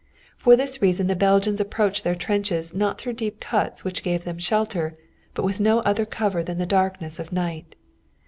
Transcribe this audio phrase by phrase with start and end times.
[0.35, 4.39] For this reason the Belgians approached their trenches not through deep cuts which gave them
[4.39, 4.97] shelter
[5.35, 7.75] but with no other cover than the darkness of night.